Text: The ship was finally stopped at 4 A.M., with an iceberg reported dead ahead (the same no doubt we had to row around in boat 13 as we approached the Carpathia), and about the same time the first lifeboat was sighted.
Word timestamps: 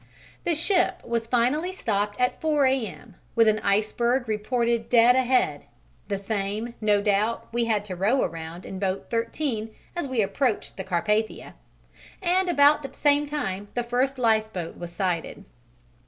The 0.45 0.55
ship 0.55 1.05
was 1.05 1.27
finally 1.27 1.71
stopped 1.71 2.19
at 2.19 2.41
4 2.41 2.65
A.M., 2.65 3.13
with 3.35 3.47
an 3.47 3.59
iceberg 3.59 4.27
reported 4.27 4.89
dead 4.89 5.15
ahead 5.15 5.65
(the 6.07 6.17
same 6.17 6.73
no 6.81 7.03
doubt 7.03 7.47
we 7.53 7.65
had 7.65 7.85
to 7.85 7.95
row 7.95 8.23
around 8.23 8.65
in 8.65 8.79
boat 8.79 9.11
13 9.11 9.69
as 9.95 10.07
we 10.07 10.23
approached 10.23 10.75
the 10.75 10.83
Carpathia), 10.83 11.53
and 12.19 12.49
about 12.49 12.81
the 12.81 12.91
same 12.91 13.27
time 13.27 13.67
the 13.75 13.83
first 13.83 14.17
lifeboat 14.17 14.75
was 14.75 14.91
sighted. 14.91 15.45